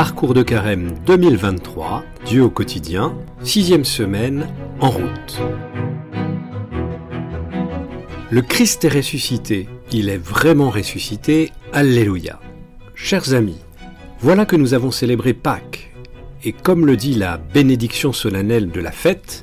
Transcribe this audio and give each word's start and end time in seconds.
Parcours 0.00 0.32
de 0.32 0.44
carême 0.44 0.94
2023, 1.06 2.04
Dieu 2.24 2.44
au 2.44 2.50
quotidien, 2.50 3.16
sixième 3.42 3.84
semaine, 3.84 4.46
en 4.78 4.90
route. 4.90 5.40
Le 8.30 8.40
Christ 8.40 8.84
est 8.84 8.94
ressuscité, 8.94 9.68
il 9.90 10.08
est 10.08 10.16
vraiment 10.16 10.70
ressuscité, 10.70 11.50
Alléluia. 11.72 12.38
Chers 12.94 13.34
amis, 13.34 13.58
voilà 14.20 14.46
que 14.46 14.54
nous 14.54 14.72
avons 14.72 14.92
célébré 14.92 15.34
Pâques, 15.34 15.92
et 16.44 16.52
comme 16.52 16.86
le 16.86 16.96
dit 16.96 17.14
la 17.14 17.36
bénédiction 17.36 18.12
solennelle 18.12 18.70
de 18.70 18.80
la 18.80 18.92
fête, 18.92 19.42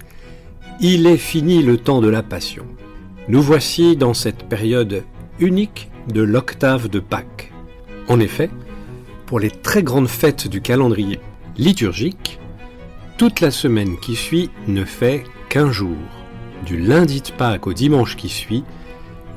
il 0.80 1.05
est 1.05 1.17
fini 1.17 1.63
le 1.63 1.76
temps 1.76 1.99
de 1.99 2.08
la 2.08 2.23
Passion. 2.23 2.66
Nous 3.27 3.41
voici 3.41 3.98
dans 3.98 4.13
cette 4.13 4.48
période 4.48 5.03
unique 5.38 5.91
de 6.13 6.22
l'octave 6.22 6.88
de 6.88 6.99
Pâques. 7.02 7.52
En 8.08 8.22
effet, 8.22 8.49
pour 9.25 9.39
les 9.39 9.52
très 9.52 9.84
grandes 9.84 10.07
fêtes 10.07 10.47
du 10.47 10.61
calendrier 10.61 11.20
liturgique, 11.57 12.39
toute 13.17 13.39
la 13.39 13.51
semaine 13.51 13.98
qui 13.99 14.15
suit 14.15 14.49
ne 14.67 14.84
fait 14.84 15.23
qu'un 15.49 15.71
jour. 15.71 15.98
Du 16.65 16.77
lundi 16.77 17.21
de 17.21 17.31
Pâques 17.31 17.67
au 17.67 17.73
dimanche 17.73 18.17
qui 18.17 18.29
suit, 18.29 18.63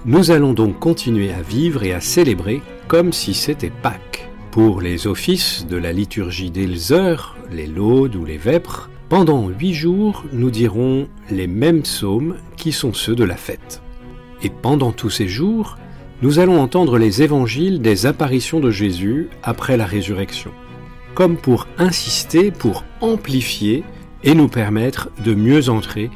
nous 0.04 0.30
allons 0.30 0.52
donc 0.52 0.78
continuer 0.78 1.32
à 1.32 1.42
vivre 1.42 1.82
et 1.82 1.92
à 1.92 2.00
célébrer 2.00 2.62
comme 2.86 3.12
si 3.12 3.34
c'était 3.34 3.70
Pâques. 3.70 4.28
Pour 4.50 4.80
les 4.80 5.06
offices 5.06 5.66
de 5.66 5.76
la 5.76 5.92
liturgie 5.92 6.50
des 6.50 6.92
heures, 6.92 7.36
les 7.52 7.66
laudes 7.66 8.16
ou 8.16 8.24
les 8.24 8.38
vêpres, 8.38 8.90
pendant 9.08 9.48
huit 9.48 9.74
jours, 9.74 10.24
nous 10.32 10.50
dirons 10.50 11.08
les 11.30 11.46
mêmes 11.46 11.82
psaumes 11.82 12.36
qui 12.56 12.72
sont 12.72 12.92
ceux 12.92 13.14
de 13.14 13.24
la 13.24 13.36
fête. 13.36 13.80
Et 14.42 14.50
pendant 14.50 14.92
tous 14.92 15.10
ces 15.10 15.28
jours, 15.28 15.76
nous 16.20 16.40
allons 16.40 16.60
entendre 16.60 16.98
les 16.98 17.22
évangiles 17.22 17.80
des 17.80 18.06
apparitions 18.06 18.60
de 18.60 18.70
Jésus 18.70 19.28
après 19.42 19.76
la 19.76 19.86
résurrection, 19.86 20.50
comme 21.14 21.36
pour 21.36 21.68
insister, 21.78 22.50
pour 22.50 22.84
amplifier 23.00 23.84
et 24.24 24.34
nous 24.34 24.48
permettre 24.48 25.10
de 25.24 25.34
mieux 25.34 25.68
entrer 25.68 26.10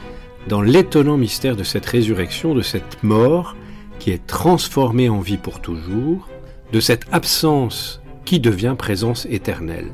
dans 0.48 0.60
l'étonnant 0.60 1.16
mystère 1.16 1.54
de 1.54 1.62
cette 1.62 1.86
résurrection, 1.86 2.54
de 2.54 2.62
cette 2.62 3.02
mort 3.04 3.56
qui 4.00 4.10
est 4.10 4.26
transformée 4.26 5.08
en 5.08 5.20
vie 5.20 5.36
pour 5.36 5.60
toujours, 5.60 6.28
de 6.72 6.80
cette 6.80 7.06
absence 7.12 8.02
qui 8.24 8.40
devient 8.40 8.74
présence 8.76 9.26
éternelle. 9.30 9.92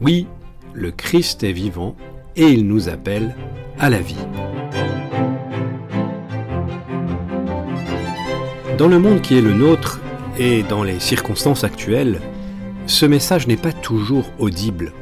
Oui, 0.00 0.26
le 0.72 0.90
Christ 0.90 1.44
est 1.44 1.52
vivant 1.52 1.94
et 2.34 2.48
il 2.48 2.66
nous 2.66 2.88
appelle 2.88 3.36
à 3.78 3.90
la 3.90 4.00
vie. 4.00 4.16
Dans 8.78 8.88
le 8.88 8.98
monde 8.98 9.22
qui 9.22 9.38
est 9.38 9.40
le 9.40 9.54
nôtre 9.54 10.00
et 10.38 10.62
dans 10.62 10.82
les 10.82 11.00
circonstances 11.00 11.64
actuelles, 11.64 12.20
ce 12.86 13.06
message 13.06 13.46
n'est 13.46 13.56
pas 13.56 13.72
toujours 13.72 14.30
audible. 14.38 14.92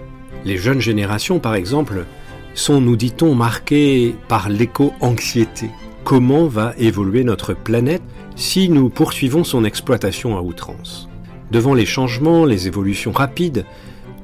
Les 0.44 0.58
jeunes 0.58 0.80
générations, 0.80 1.40
par 1.40 1.56
exemple, 1.56 2.06
sont, 2.54 2.80
nous 2.80 2.94
dit-on, 2.94 3.34
marquées 3.34 4.14
par 4.28 4.48
l'éco-anxiété. 4.48 5.70
Comment 6.04 6.46
va 6.46 6.72
évoluer 6.78 7.24
notre 7.24 7.52
planète 7.52 8.02
si 8.36 8.68
nous 8.68 8.90
poursuivons 8.90 9.42
son 9.42 9.64
exploitation 9.64 10.38
à 10.38 10.40
outrance? 10.40 11.08
Devant 11.50 11.74
les 11.74 11.86
changements, 11.86 12.44
les 12.44 12.68
évolutions 12.68 13.10
rapides, 13.10 13.64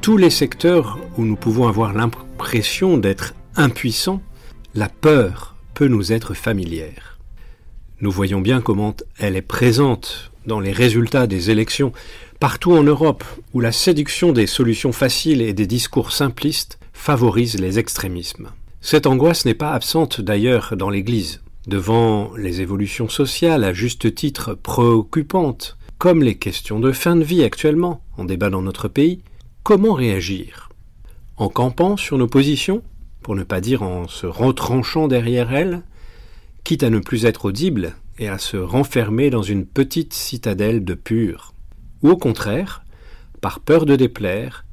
tous 0.00 0.16
les 0.16 0.30
secteurs 0.30 0.96
où 1.18 1.24
nous 1.24 1.36
pouvons 1.36 1.66
avoir 1.66 1.92
l'impression 1.92 2.98
d'être 2.98 3.34
impuissants, 3.56 4.22
la 4.76 4.88
peur 4.88 5.56
peut 5.74 5.88
nous 5.88 6.12
être 6.12 6.34
familière. 6.34 7.19
Nous 8.02 8.10
voyons 8.10 8.40
bien 8.40 8.62
comment 8.62 8.96
elle 9.18 9.36
est 9.36 9.42
présente 9.42 10.32
dans 10.46 10.58
les 10.58 10.72
résultats 10.72 11.26
des 11.26 11.50
élections 11.50 11.92
partout 12.38 12.72
en 12.72 12.82
Europe 12.82 13.24
où 13.52 13.60
la 13.60 13.72
séduction 13.72 14.32
des 14.32 14.46
solutions 14.46 14.92
faciles 14.92 15.42
et 15.42 15.52
des 15.52 15.66
discours 15.66 16.10
simplistes 16.10 16.78
favorise 16.94 17.60
les 17.60 17.78
extrémismes. 17.78 18.48
Cette 18.80 19.06
angoisse 19.06 19.44
n'est 19.44 19.52
pas 19.52 19.72
absente 19.72 20.22
d'ailleurs 20.22 20.74
dans 20.78 20.88
l'Église. 20.88 21.42
Devant 21.66 22.34
les 22.38 22.62
évolutions 22.62 23.10
sociales 23.10 23.64
à 23.64 23.74
juste 23.74 24.14
titre 24.14 24.54
préoccupantes, 24.54 25.76
comme 25.98 26.22
les 26.22 26.36
questions 26.36 26.80
de 26.80 26.92
fin 26.92 27.16
de 27.16 27.22
vie 27.22 27.44
actuellement 27.44 28.02
en 28.16 28.24
débat 28.24 28.48
dans 28.48 28.62
notre 28.62 28.88
pays, 28.88 29.20
comment 29.62 29.92
réagir? 29.92 30.70
En 31.36 31.50
campant 31.50 31.98
sur 31.98 32.16
nos 32.16 32.28
positions, 32.28 32.82
pour 33.20 33.36
ne 33.36 33.42
pas 33.42 33.60
dire 33.60 33.82
en 33.82 34.08
se 34.08 34.26
retranchant 34.26 35.06
derrière 35.06 35.52
elles, 35.52 35.82
quitte 36.64 36.82
à 36.82 36.90
ne 36.90 36.98
plus 36.98 37.24
être 37.24 37.46
audible 37.46 37.94
et 38.18 38.28
à 38.28 38.38
se 38.38 38.56
renfermer 38.56 39.30
dans 39.30 39.42
une 39.42 39.66
petite 39.66 40.12
citadelle 40.12 40.84
de 40.84 40.94
pur, 40.94 41.54
ou 42.02 42.10
au 42.10 42.16
contraire, 42.16 42.82
par 43.40 43.60
peur 43.60 43.86
de 43.86 43.96
déplaire, 43.96 44.64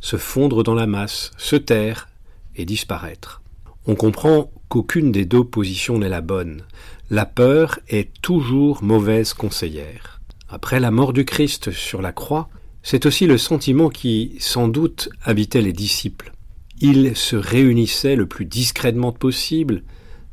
se 0.00 0.16
fondre 0.16 0.62
dans 0.62 0.74
la 0.74 0.86
masse, 0.86 1.30
se 1.36 1.56
taire 1.56 2.08
et 2.56 2.64
disparaître. 2.64 3.42
On 3.86 3.94
comprend 3.94 4.50
qu'aucune 4.68 5.12
des 5.12 5.24
deux 5.24 5.44
positions 5.44 5.98
n'est 5.98 6.08
la 6.08 6.20
bonne. 6.20 6.62
La 7.10 7.24
peur 7.24 7.78
est 7.88 8.10
toujours 8.20 8.82
mauvaise 8.82 9.32
conseillère. 9.32 10.20
Après 10.48 10.80
la 10.80 10.90
mort 10.90 11.12
du 11.12 11.24
Christ 11.24 11.70
sur 11.70 12.02
la 12.02 12.12
croix, 12.12 12.48
c'est 12.82 13.06
aussi 13.06 13.26
le 13.26 13.38
sentiment 13.38 13.88
qui, 13.88 14.36
sans 14.38 14.68
doute, 14.68 15.08
habitait 15.24 15.62
les 15.62 15.72
disciples. 15.72 16.32
Ils 16.80 17.16
se 17.16 17.36
réunissaient 17.36 18.16
le 18.16 18.26
plus 18.26 18.44
discrètement 18.44 19.12
possible, 19.12 19.82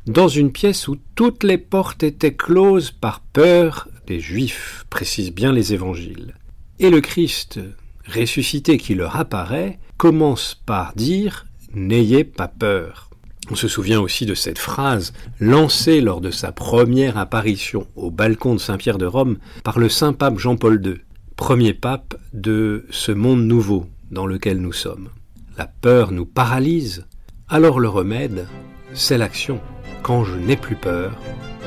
dans 0.08 0.28
une 0.28 0.52
pièce 0.52 0.88
où 0.88 0.98
toutes 1.16 1.44
les 1.44 1.58
portes 1.58 2.04
étaient 2.04 2.36
closes 2.36 2.92
par 2.92 3.22
peur 3.22 3.88
des 4.06 4.20
Juifs, 4.20 4.86
précisent 4.90 5.34
bien 5.34 5.54
les 5.54 5.74
évangiles. 5.74 6.36
Et 6.80 6.90
le 6.90 7.00
Christ, 7.00 7.60
ressuscité 8.08 8.78
qui 8.78 8.96
leur 8.96 9.16
apparaît, 9.16 9.80
commence 9.98 10.62
par 10.66 10.94
dire 10.96 11.46
N'ayez 11.74 12.24
pas 12.24 12.48
peur. 12.50 13.10
On 13.50 13.56
se 13.56 13.68
souvient 13.68 14.00
aussi 14.00 14.26
de 14.26 14.36
cette 14.36 14.60
phrase 14.60 15.14
lancée 15.40 16.02
lors 16.02 16.22
de 16.22 16.32
sa 16.32 16.52
première 16.52 17.18
apparition 17.18 17.88
au 17.96 18.12
balcon 18.12 18.56
de 18.56 18.60
Saint-Pierre 18.60 18.98
de 18.98 19.06
Rome 19.06 19.38
par 19.64 19.80
le 19.80 19.90
saint 19.90 20.14
pape 20.14 20.38
Jean-Paul 20.38 20.82
II, 20.86 20.96
premier 21.36 21.74
pape 21.74 22.16
de 22.34 22.86
ce 22.90 23.12
monde 23.12 23.46
nouveau 23.46 23.86
dans 24.12 24.26
lequel 24.26 24.62
nous 24.62 24.74
sommes. 24.74 25.10
La 25.58 25.68
peur 25.68 26.12
nous 26.12 26.26
paralyse, 26.26 27.06
alors 27.50 27.80
le 27.80 27.90
remède, 27.90 28.48
c'est 28.94 29.18
l'action. 29.18 29.60
Quand 30.04 30.26
je 30.26 30.36
n'ai 30.36 30.58
plus 30.58 30.76
peur, 30.76 31.18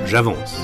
j'avance. 0.05 0.61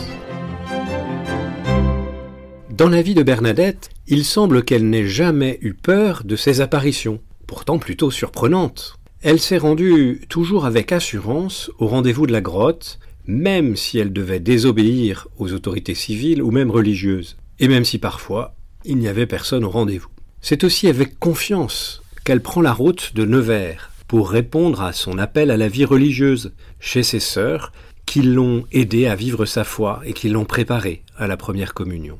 Dans 2.69 2.91
la 2.91 3.01
vie 3.01 3.15
de 3.15 3.23
Bernadette, 3.23 3.89
il 4.07 4.27
semble 4.27 4.63
qu'elle 4.63 4.91
n'ait 4.91 5.07
jamais 5.07 5.59
eu 5.63 5.73
peur 5.73 6.23
de 6.23 6.37
ses 6.37 6.61
apparitions, 6.61 7.23
pourtant 7.47 7.79
plutôt 7.79 8.11
surprenantes. 8.11 8.97
Elle 9.23 9.41
s'est 9.41 9.57
rendue 9.57 10.21
toujours 10.29 10.67
avec 10.67 10.93
assurance 10.93 11.71
au 11.79 11.87
rendez-vous 11.87 12.27
de 12.27 12.33
la 12.33 12.43
grotte, 12.43 12.99
même 13.27 13.75
si 13.75 13.99
elle 13.99 14.13
devait 14.13 14.39
désobéir 14.39 15.29
aux 15.39 15.55
autorités 15.55 15.95
civiles 15.95 16.43
ou 16.43 16.51
même 16.51 16.71
religieuses, 16.71 17.39
et 17.59 17.69
même 17.69 17.87
si 17.87 17.97
parfois 17.97 18.55
il 18.85 18.99
n'y 18.99 19.09
avait 19.09 19.27
personne 19.27 19.65
au 19.65 19.71
rendez-vous. 19.71 20.11
C'est 20.43 20.65
aussi 20.65 20.89
avec 20.89 21.19
confiance 21.19 22.03
qu'elle 22.23 22.43
prend 22.43 22.61
la 22.61 22.75
route 22.75 23.15
de 23.15 23.25
Nevers, 23.25 23.92
pour 24.13 24.29
répondre 24.29 24.83
à 24.83 24.93
son 24.93 25.17
appel 25.17 25.51
à 25.51 25.57
la 25.57 25.69
vie 25.69 25.87
religieuse 25.87 26.53
chez 26.81 27.03
ses 27.03 27.19
sœurs 27.19 27.73
qui 28.05 28.21
l'ont 28.21 28.67
aidé 28.71 29.07
à 29.07 29.15
vivre 29.15 29.47
sa 29.47 29.65
foi 29.65 30.03
et 30.05 30.13
qui 30.13 30.29
l'ont 30.29 30.45
préparé 30.45 31.03
à 31.17 31.27
la 31.27 31.39
première 31.39 31.73
communion. 31.73 32.19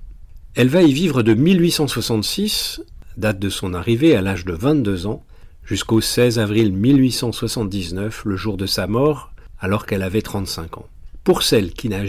Elle 0.55 0.71
va 0.71 0.83
y 0.83 0.95
vivre 0.95 1.23
de 1.23 1.35
1866, 1.35 2.81
date 3.19 3.39
de 3.39 3.51
son 3.51 3.75
arrivée 3.75 4.17
à 4.17 4.23
l'âge 4.23 4.47
de 4.47 4.55
22 4.55 5.07
ans, 5.07 5.23
jusqu'au 5.67 6.01
16 6.01 6.39
avril 6.39 6.73
1879, 6.73 8.23
le 8.25 8.37
jour 8.37 8.57
de 8.57 8.65
sa 8.65 8.87
mort, 8.87 9.31
alors 9.61 9.85
qu'elle 9.85 10.03
avait 10.03 10.23
35 10.23 10.79
ans. 10.79 10.89
Pour 11.25 11.43
celle 11.43 11.75
qui 11.75 11.91
n'a 11.91 12.05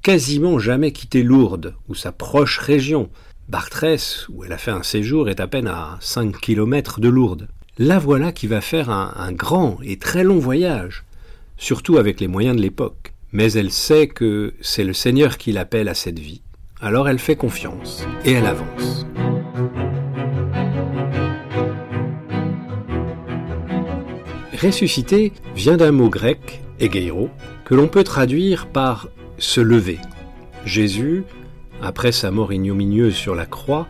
quasiment 0.00 0.58
jamais 0.58 0.92
quitté 0.92 1.22
Lourdes 1.22 1.74
ou 1.88 1.94
sa 1.94 2.10
proche 2.10 2.58
région, 2.58 3.10
Bartrès, 3.50 4.24
où 4.30 4.44
elle 4.44 4.52
a 4.54 4.58
fait 4.58 4.70
un 4.70 4.82
séjour, 4.82 5.28
est 5.28 5.40
à 5.40 5.46
peine 5.46 5.68
à 5.68 5.98
5 6.00 6.40
km 6.40 7.00
de 7.00 7.10
Lourdes 7.10 7.48
la 7.78 7.98
voilà 7.98 8.32
qui 8.32 8.46
va 8.46 8.60
faire 8.60 8.90
un, 8.90 9.32
grand 9.32 9.78
et 9.82 9.98
très 9.98 10.24
long 10.24 10.38
voyage, 10.38 11.04
surtout 11.58 11.98
avec 11.98 12.20
les 12.20 12.28
moyens 12.28 12.56
de 12.56 12.62
l'époque. 12.62 13.12
Mais 13.32 13.52
elle 13.52 13.70
sait 13.70 14.06
que 14.06 14.54
c'est 14.60 14.84
le 14.84 14.94
Seigneur 14.94 15.36
qui 15.36 15.52
l'appelle 15.52 15.88
à 15.88 15.94
cette 15.94 16.18
vie. 16.18 16.40
Alors 16.80 17.08
elle 17.08 17.18
fait 17.18 17.36
confiance 17.36 18.06
et 18.24 18.32
elle 18.32 18.46
avance. 18.46 19.06
Ressusciter 24.62 25.32
vient 25.54 25.76
d'un 25.76 25.92
mot 25.92 26.08
grec, 26.08 26.62
egeiro, 26.80 27.28
que 27.66 27.74
l'on 27.74 27.88
peut 27.88 28.04
traduire 28.04 28.68
par 28.68 29.08
se 29.36 29.60
lever. 29.60 29.98
Jésus, 30.64 31.24
après 31.82 32.12
sa 32.12 32.30
mort 32.30 32.54
ignominieuse 32.54 33.14
sur 33.14 33.34
la 33.34 33.44
croix, 33.44 33.86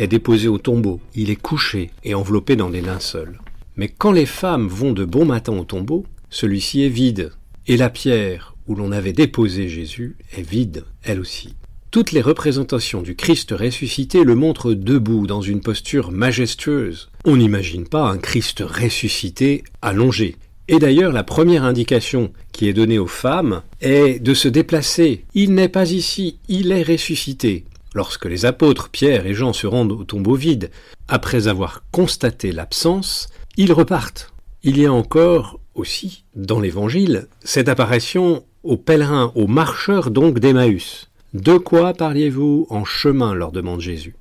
est 0.00 0.08
déposé 0.08 0.48
au 0.48 0.58
tombeau. 0.58 1.00
Il 1.14 1.30
est 1.30 1.36
couché 1.36 1.90
et 2.04 2.14
enveloppé 2.14 2.56
dans 2.56 2.70
des 2.70 2.80
linceuls. 2.80 3.38
Mais 3.76 3.88
quand 3.88 4.12
les 4.12 4.26
femmes 4.26 4.66
vont 4.66 4.92
de 4.92 5.04
bon 5.04 5.24
matin 5.24 5.52
au 5.52 5.64
tombeau, 5.64 6.06
celui-ci 6.30 6.82
est 6.82 6.88
vide. 6.88 7.32
Et 7.66 7.76
la 7.76 7.90
pierre 7.90 8.54
où 8.66 8.74
l'on 8.74 8.92
avait 8.92 9.12
déposé 9.12 9.68
Jésus 9.68 10.16
est 10.36 10.48
vide, 10.48 10.84
elle 11.02 11.20
aussi. 11.20 11.54
Toutes 11.90 12.12
les 12.12 12.20
représentations 12.20 13.02
du 13.02 13.16
Christ 13.16 13.50
ressuscité 13.50 14.24
le 14.24 14.34
montrent 14.34 14.72
debout 14.74 15.26
dans 15.26 15.42
une 15.42 15.60
posture 15.60 16.12
majestueuse, 16.12 17.10
On 17.24 17.36
n'imagine 17.36 17.86
pas 17.86 18.08
un 18.08 18.16
Christ 18.16 18.62
ressuscité 18.66 19.64
allongé. 19.82 20.36
Et 20.68 20.78
d'ailleurs, 20.78 21.12
la 21.12 21.24
première 21.24 21.64
indication 21.64 22.32
qui 22.52 22.68
est 22.68 22.72
donnée 22.72 23.00
aux 23.00 23.08
femmes 23.08 23.62
est 23.80 24.20
de 24.20 24.34
se 24.34 24.46
déplacer. 24.46 25.24
Il 25.34 25.52
n'est 25.52 25.68
pas 25.68 25.90
ici, 25.90 26.38
il 26.48 26.70
est 26.70 26.84
ressuscité. 26.84 27.64
Lorsque 27.94 28.26
les 28.26 28.46
apôtres 28.46 28.88
Pierre 28.88 29.26
et 29.26 29.34
Jean 29.34 29.52
se 29.52 29.66
rendent 29.66 29.92
au 29.92 30.04
tombeau 30.04 30.36
vide, 30.36 30.70
après 31.08 31.48
avoir 31.48 31.82
constaté 31.90 32.52
l'absence, 32.52 33.28
ils 33.56 33.72
repartent. 33.72 34.32
Il 34.62 34.78
y 34.78 34.86
a 34.86 34.92
encore 34.92 35.58
aussi, 35.74 36.24
dans 36.36 36.60
l'Évangile, 36.60 37.28
cette 37.42 37.68
apparition 37.68 38.44
aux 38.62 38.76
pèlerins, 38.76 39.32
aux 39.34 39.46
marcheurs 39.46 40.10
donc 40.10 40.38
d'Emmaüs. 40.38 41.10
De 41.34 41.56
quoi 41.56 41.94
parliez-vous 41.94 42.66
en 42.70 42.84
chemin 42.84 43.34
leur 43.34 43.52
demande 43.52 43.80
Jésus. 43.80 44.14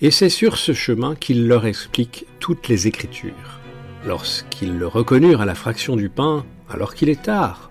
Et 0.00 0.10
c'est 0.10 0.28
sur 0.28 0.56
ce 0.56 0.72
chemin 0.72 1.14
qu'il 1.14 1.46
leur 1.46 1.66
explique 1.66 2.26
toutes 2.38 2.68
les 2.68 2.86
Écritures. 2.86 3.60
Lorsqu'ils 4.06 4.78
le 4.78 4.86
reconnurent 4.86 5.40
à 5.40 5.46
la 5.46 5.54
fraction 5.54 5.96
du 5.96 6.08
pain, 6.08 6.44
alors 6.70 6.94
qu'il 6.94 7.08
est 7.08 7.22
tard, 7.22 7.70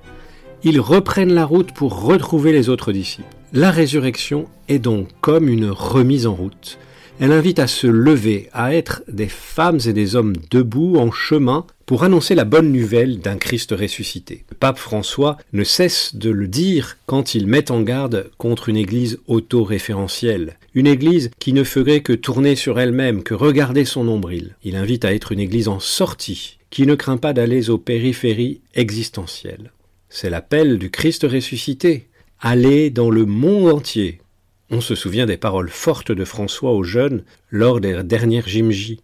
ils 0.64 0.80
reprennent 0.80 1.34
la 1.34 1.46
route 1.46 1.72
pour 1.72 2.04
retrouver 2.04 2.52
les 2.52 2.70
autres 2.70 2.92
disciples. 2.92 3.39
La 3.52 3.72
résurrection 3.72 4.48
est 4.68 4.78
donc 4.78 5.08
comme 5.22 5.50
une 5.50 5.72
remise 5.72 6.28
en 6.28 6.36
route. 6.36 6.78
Elle 7.20 7.32
invite 7.32 7.58
à 7.58 7.66
se 7.66 7.88
lever, 7.88 8.48
à 8.54 8.76
être 8.76 9.02
des 9.08 9.28
femmes 9.28 9.80
et 9.88 9.92
des 9.92 10.16
hommes 10.16 10.36
debout 10.52 10.98
en 10.98 11.12
chemin 11.12 11.66
pour 11.88 12.04
annoncer 12.04 12.36
la 12.36 12.46
bonne 12.46 12.72
nouvelle 12.72 13.18
d'un 13.20 13.38
Christ 13.38 13.72
ressuscité. 13.72 14.46
Pape 14.60 14.78
François 14.78 15.36
ne 15.52 15.64
cesse 15.64 16.16
de 16.16 16.30
le 16.30 16.48
dire 16.48 16.98
quand 17.08 17.34
il 17.34 17.48
met 17.48 17.72
en 17.72 17.82
garde 17.82 18.30
contre 18.38 18.70
une 18.70 18.78
église 18.78 19.18
autoréférentielle, 19.26 20.60
une 20.76 20.86
église 20.86 21.32
qui 21.40 21.52
ne 21.52 21.64
ferait 21.64 22.02
que 22.02 22.14
tourner 22.14 22.56
sur 22.56 22.80
elle-même, 22.80 23.24
que 23.24 23.34
regarder 23.34 23.84
son 23.84 24.04
nombril. 24.04 24.56
Il 24.64 24.76
invite 24.76 25.06
à 25.06 25.14
être 25.14 25.32
une 25.32 25.40
église 25.40 25.70
en 25.70 25.80
sortie, 25.80 26.60
qui 26.70 26.86
ne 26.86 26.94
craint 26.94 27.18
pas 27.18 27.34
d'aller 27.34 27.72
aux 27.72 27.80
périphéries 27.80 28.62
existentielles. 28.76 29.72
C'est 30.08 30.30
l'appel 30.30 30.78
du 30.78 30.92
Christ 30.92 31.24
ressuscité, 31.24 32.10
aller 32.42 32.90
dans 32.90 33.10
le 33.10 33.26
monde 33.26 33.72
entier. 33.72 34.22
On 34.70 34.82
se 34.82 34.96
souvient 34.96 35.26
des 35.26 35.38
paroles 35.38 35.70
fortes 35.70 36.12
de 36.12 36.26
François 36.26 36.74
aux 36.74 36.84
jeunes 36.84 37.24
lors 37.50 37.82
des 37.82 38.04
dernières 38.04 38.48
Jimji. 38.48 39.02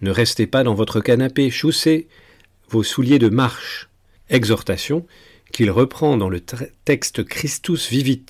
Ne 0.00 0.10
restez 0.10 0.46
pas 0.46 0.64
dans 0.64 0.74
votre 0.74 1.00
canapé, 1.00 1.50
chaussez 1.50 2.08
vos 2.68 2.82
souliers 2.82 3.18
de 3.18 3.28
marche. 3.28 3.88
Exhortation 4.28 5.06
qu'il 5.52 5.70
reprend 5.70 6.16
dans 6.16 6.28
le 6.28 6.40
texte 6.84 7.24
Christus 7.24 7.88
vivit. 7.88 8.24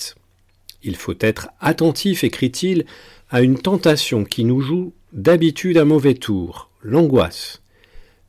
Il 0.83 0.97
faut 0.97 1.15
être 1.21 1.49
attentif, 1.61 2.25
écrit-il, 2.25 2.85
à 3.31 3.41
une 3.43 3.59
tentation 3.59 4.25
qui 4.25 4.45
nous 4.45 4.61
joue 4.61 4.93
d'habitude 5.13 5.79
un 5.79 5.85
mauvais 5.85 6.15
tour, 6.15 6.71
l'angoisse. 6.83 7.63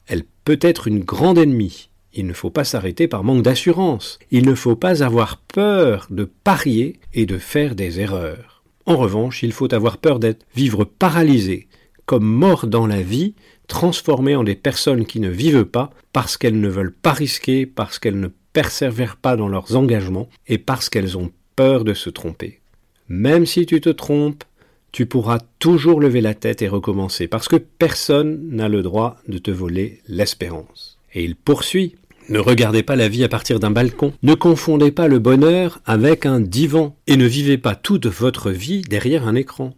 Elle 0.07 0.23
peut 0.45 0.59
être 0.61 0.87
une 0.87 1.03
grande 1.03 1.37
ennemie. 1.37 1.89
Il 2.13 2.27
ne 2.27 2.33
faut 2.33 2.51
pas 2.51 2.63
s'arrêter 2.63 3.07
par 3.07 3.23
manque 3.23 3.41
d'assurance. 3.41 4.19
Il 4.29 4.45
ne 4.45 4.55
faut 4.55 4.75
pas 4.75 5.03
avoir 5.03 5.37
peur 5.37 6.07
de 6.09 6.29
parier 6.43 6.99
et 7.13 7.25
de 7.25 7.37
faire 7.37 7.75
des 7.75 7.99
erreurs. 7.99 8.63
En 8.85 8.97
revanche, 8.97 9.43
il 9.43 9.51
faut 9.51 9.73
avoir 9.73 9.97
peur 9.97 10.19
d'être 10.19 10.45
vivre 10.55 10.83
paralysé, 10.83 11.67
comme 12.05 12.25
morts 12.25 12.67
dans 12.67 12.85
la 12.85 13.01
vie, 13.01 13.33
transformés 13.67 14.35
en 14.35 14.43
des 14.43 14.55
personnes 14.55 15.05
qui 15.05 15.19
ne 15.19 15.29
vivent 15.29 15.65
pas 15.65 15.89
parce 16.11 16.37
qu'elles 16.37 16.59
ne 16.59 16.67
veulent 16.67 16.93
pas 16.93 17.13
risquer, 17.13 17.65
parce 17.65 17.97
qu'elles 17.97 18.19
ne 18.19 18.29
persévèrent 18.51 19.17
pas 19.17 19.35
dans 19.35 19.47
leurs 19.47 19.75
engagements 19.75 20.29
et 20.47 20.57
parce 20.57 20.89
qu'elles 20.89 21.17
ont 21.17 21.31
peur 21.55 21.83
de 21.83 21.93
se 21.93 22.09
tromper. 22.09 22.59
Même 23.07 23.45
si 23.45 23.65
tu 23.65 23.81
te 23.81 23.89
trompes, 23.89 24.43
tu 24.91 25.07
pourras 25.07 25.39
toujours 25.57 25.99
lever 25.99 26.21
la 26.21 26.35
tête 26.35 26.61
et 26.61 26.67
recommencer, 26.67 27.27
parce 27.27 27.47
que 27.47 27.55
personne 27.55 28.47
n'a 28.51 28.69
le 28.69 28.83
droit 28.83 29.17
de 29.27 29.39
te 29.39 29.49
voler 29.49 30.01
l'espérance. 30.07 30.99
Et 31.13 31.23
il 31.23 31.35
poursuit. 31.35 31.95
Ne 32.29 32.39
regardez 32.39 32.83
pas 32.83 32.95
la 32.95 33.09
vie 33.09 33.23
à 33.23 33.29
partir 33.29 33.59
d'un 33.59 33.71
balcon, 33.71 34.13
ne 34.23 34.33
confondez 34.33 34.91
pas 34.91 35.07
le 35.07 35.19
bonheur 35.19 35.81
avec 35.85 36.25
un 36.25 36.39
divan, 36.39 36.95
et 37.05 37.17
ne 37.17 37.25
vivez 37.25 37.57
pas 37.57 37.75
toute 37.75 38.05
votre 38.05 38.49
vie 38.49 38.81
derrière 38.81 39.27
un 39.27 39.35
écran. 39.35 39.75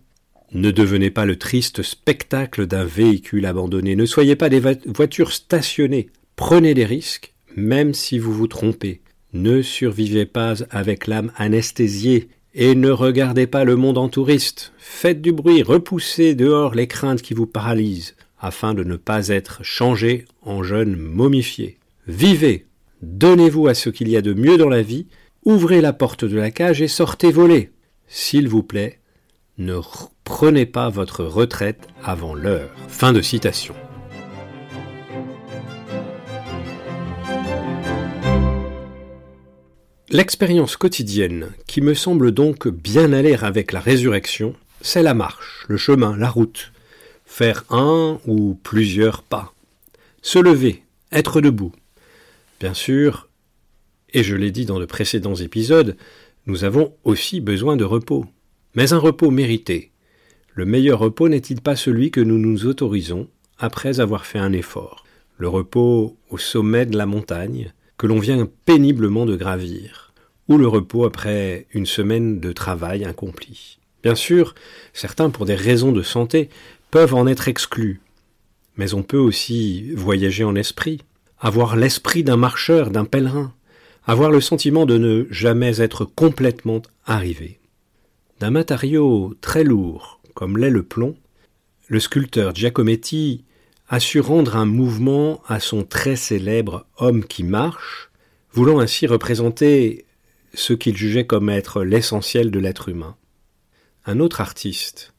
Ne 0.51 0.69
devenez 0.69 1.09
pas 1.09 1.25
le 1.25 1.37
triste 1.37 1.81
spectacle 1.81 2.67
d'un 2.67 2.85
véhicule 2.85 3.47
abandonné, 3.47 3.95
ne 3.95 4.05
soyez 4.05 4.35
pas 4.35 4.49
des 4.49 4.61
voitures 4.85 5.31
stationnées, 5.31 6.09
prenez 6.35 6.75
des 6.75 6.85
risques, 6.85 7.33
même 7.55 7.93
si 7.93 8.19
vous 8.19 8.31
vous 8.31 8.47
trompez. 8.47 9.01
Ne 9.33 9.61
survivez 9.63 10.25
pas 10.25 10.53
avec 10.69 11.07
l'âme 11.07 11.31
anesthésiée, 11.35 12.29
et 12.53 12.75
ne 12.75 12.89
regardez 12.89 13.47
pas 13.47 13.65
le 13.65 13.75
monde 13.75 13.97
en 13.97 14.07
touriste. 14.07 14.71
Faites 14.77 15.21
du 15.21 15.33
bruit, 15.33 15.63
repoussez 15.63 16.35
dehors 16.35 16.75
les 16.75 16.87
craintes 16.87 17.21
qui 17.21 17.33
vous 17.33 17.47
paralysent, 17.47 18.15
afin 18.39 18.73
de 18.75 18.83
ne 18.83 18.95
pas 18.97 19.29
être 19.29 19.63
changé 19.63 20.25
en 20.43 20.63
jeune 20.63 20.95
momifié. 20.95 21.79
Vivez, 22.07 22.67
donnez-vous 23.01 23.67
à 23.67 23.73
ce 23.73 23.89
qu'il 23.89 24.09
y 24.09 24.15
a 24.15 24.21
de 24.21 24.33
mieux 24.33 24.57
dans 24.57 24.69
la 24.69 24.83
vie, 24.83 25.07
ouvrez 25.43 25.81
la 25.81 25.91
porte 25.91 26.23
de 26.23 26.37
la 26.37 26.51
cage 26.51 26.79
et 26.79 26.87
sortez 26.87 27.31
voler. 27.31 27.71
S'il 28.07 28.47
vous 28.47 28.61
plaît, 28.61 28.99
ne 29.57 29.79
prenez 30.23 30.67
pas 30.67 30.89
votre 30.89 31.23
retraite 31.23 31.87
avant 32.03 32.35
l'heure. 32.35 32.69
Fin 32.89 33.11
de 33.11 33.21
citation. 33.21 33.73
L'expérience 40.11 40.77
quotidienne, 40.77 41.53
qui 41.65 41.81
me 41.81 41.95
semble 41.95 42.31
donc 42.31 42.67
bien 42.67 43.13
aller 43.13 43.35
avec 43.41 43.71
la 43.71 43.79
résurrection, 43.79 44.55
c'est 44.79 45.01
la 45.01 45.15
marche, 45.15 45.65
le 45.67 45.77
chemin, 45.77 46.15
la 46.15 46.29
route. 46.29 46.71
Faire 47.25 47.63
un 47.71 48.19
ou 48.27 48.59
plusieurs 48.61 49.23
pas. 49.23 49.55
Se 50.21 50.37
lever, 50.37 50.83
être 51.11 51.41
debout. 51.41 51.71
Bien 52.59 52.73
sûr, 52.73 53.29
et 54.13 54.23
je 54.23 54.35
l'ai 54.35 54.51
dit 54.51 54.65
dans 54.65 54.79
de 54.79 54.85
précédents 54.85 55.35
épisodes, 55.35 55.97
nous 56.45 56.63
avons 56.63 56.93
aussi 57.03 57.41
besoin 57.41 57.75
de 57.75 57.83
repos. 57.83 58.25
Mais 58.75 58.93
un 58.93 58.97
repos 58.97 59.31
mérité. 59.31 59.91
Le 60.53 60.65
meilleur 60.65 60.99
repos 60.99 61.27
n'est-il 61.27 61.61
pas 61.61 61.75
celui 61.75 62.11
que 62.11 62.21
nous 62.21 62.37
nous 62.37 62.65
autorisons 62.65 63.27
après 63.57 63.99
avoir 63.99 64.25
fait 64.25 64.39
un 64.39 64.53
effort? 64.53 65.05
Le 65.37 65.49
repos 65.49 66.17
au 66.29 66.37
sommet 66.37 66.85
de 66.85 66.97
la 66.97 67.05
montagne, 67.05 67.73
que 67.97 68.07
l'on 68.07 68.19
vient 68.19 68.47
péniblement 68.65 69.25
de 69.25 69.35
gravir, 69.35 70.13
ou 70.47 70.57
le 70.57 70.67
repos 70.67 71.03
après 71.03 71.67
une 71.73 71.85
semaine 71.85 72.39
de 72.39 72.53
travail 72.53 73.03
accompli. 73.03 73.79
Bien 74.03 74.15
sûr, 74.15 74.55
certains, 74.93 75.29
pour 75.29 75.45
des 75.45 75.55
raisons 75.55 75.91
de 75.91 76.03
santé, 76.03 76.49
peuvent 76.91 77.15
en 77.15 77.27
être 77.27 77.47
exclus, 77.47 77.99
mais 78.77 78.93
on 78.93 79.03
peut 79.03 79.17
aussi 79.17 79.91
voyager 79.93 80.43
en 80.43 80.55
esprit, 80.55 81.01
avoir 81.39 81.75
l'esprit 81.75 82.23
d'un 82.23 82.37
marcheur, 82.37 82.89
d'un 82.89 83.05
pèlerin, 83.05 83.53
avoir 84.05 84.31
le 84.31 84.41
sentiment 84.41 84.85
de 84.85 84.97
ne 84.97 85.25
jamais 85.29 85.81
être 85.81 86.05
complètement 86.05 86.81
arrivé. 87.05 87.59
D'un 88.39 88.51
matériau 88.51 89.33
très 89.41 89.63
lourd, 89.63 90.19
comme 90.33 90.57
l'est 90.57 90.69
le 90.69 90.83
plomb, 90.83 91.15
le 91.87 91.99
sculpteur 91.99 92.53
Giacometti 92.53 93.45
a 93.87 93.99
su 93.99 94.19
rendre 94.19 94.55
un 94.55 94.65
mouvement 94.65 95.41
à 95.47 95.59
son 95.59 95.83
très 95.83 96.15
célèbre 96.15 96.87
Homme 96.97 97.23
qui 97.23 97.43
marche, 97.43 98.09
voulant 98.51 98.79
ainsi 98.79 99.05
représenter 99.05 100.05
ce 100.53 100.73
qu'il 100.73 100.95
jugeait 100.95 101.25
comme 101.25 101.49
être 101.49 101.83
l'essentiel 101.83 102.51
de 102.51 102.59
l'être 102.59 102.89
humain. 102.89 103.15
Un 104.05 104.19
autre 104.19 104.41
artiste, 104.41 105.13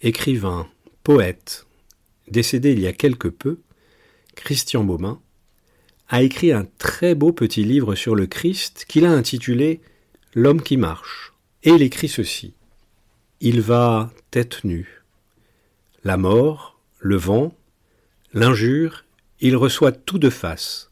écrivain, 0.00 0.66
poète, 1.02 1.66
décédé 2.28 2.72
il 2.72 2.80
y 2.80 2.86
a 2.86 2.92
quelque 2.92 3.28
peu, 3.28 3.60
Christian 4.34 4.84
Baumin, 4.84 5.20
a 6.12 6.20
écrit 6.20 6.52
un 6.52 6.66
très 6.76 7.14
beau 7.14 7.32
petit 7.32 7.64
livre 7.64 7.94
sur 7.94 8.14
le 8.14 8.26
Christ 8.26 8.84
qu'il 8.86 9.06
a 9.06 9.10
intitulé 9.10 9.80
L'homme 10.34 10.60
qui 10.60 10.76
marche. 10.76 11.32
Et 11.62 11.70
il 11.70 11.80
écrit 11.80 12.08
ceci. 12.08 12.52
Il 13.40 13.62
va 13.62 14.10
tête 14.30 14.62
nue. 14.62 15.02
La 16.04 16.18
mort, 16.18 16.78
le 16.98 17.16
vent, 17.16 17.56
l'injure, 18.34 19.06
il 19.40 19.56
reçoit 19.56 19.92
tout 19.92 20.18
de 20.18 20.28
face, 20.28 20.90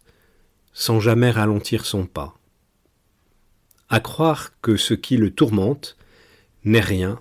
sans 0.72 1.00
jamais 1.00 1.30
ralentir 1.30 1.84
son 1.84 2.06
pas. 2.06 2.34
À 3.90 4.00
croire 4.00 4.58
que 4.62 4.78
ce 4.78 4.94
qui 4.94 5.18
le 5.18 5.30
tourmente 5.30 5.98
n'est 6.64 6.80
rien, 6.80 7.20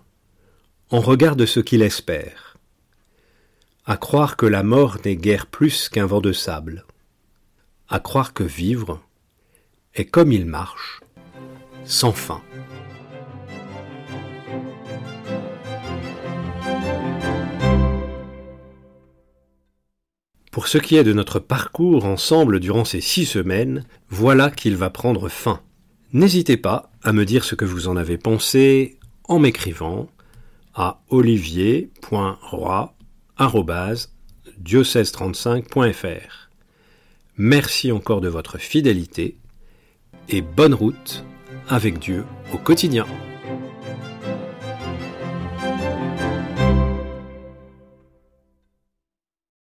en 0.90 1.02
regard 1.02 1.36
de 1.36 1.46
ce 1.46 1.60
qu'il 1.60 1.82
espère. 1.82 2.56
À 3.86 3.98
croire 3.98 4.38
que 4.38 4.46
la 4.46 4.64
mort 4.64 5.00
n'est 5.04 5.18
guère 5.18 5.48
plus 5.48 5.90
qu'un 5.90 6.06
vent 6.06 6.22
de 6.22 6.32
sable. 6.32 6.86
À 7.90 8.00
croire 8.00 8.34
que 8.34 8.44
vivre 8.44 9.02
est 9.96 10.06
comme 10.06 10.32
il 10.32 10.46
marche, 10.46 11.02
sans 11.86 12.12
fin. 12.12 12.42
Pour 20.52 20.68
ce 20.68 20.78
qui 20.78 20.96
est 20.98 21.04
de 21.04 21.14
notre 21.14 21.40
parcours 21.40 22.06
ensemble 22.06 22.60
durant 22.60 22.86
ces 22.86 23.02
six 23.02 23.26
semaines, 23.26 23.86
voilà 24.10 24.52
qu'il 24.52 24.76
va 24.76 24.90
prendre 24.90 25.30
fin. 25.30 25.62
N'hésitez 26.14 26.58
pas 26.58 26.92
à 27.04 27.14
me 27.14 27.26
dire 27.26 27.44
ce 27.44 27.56
que 27.56 27.66
vous 27.66 27.88
en 27.88 27.98
avez 27.98 28.18
pensé 28.18 29.00
en 29.28 29.40
m'écrivant 29.40 30.10
à 30.74 31.02
olivier.roi.gmail.com 31.10 33.00
diocèse35.fr. 34.60 36.49
Merci 37.42 37.94
encore 37.94 38.20
de 38.20 38.28
votre 38.28 38.58
fidélité 38.58 39.38
et 40.28 40.42
bonne 40.42 40.74
route 40.74 41.24
avec 41.70 41.98
Dieu 41.98 42.26
au 42.54 42.58
quotidien. 42.58 43.06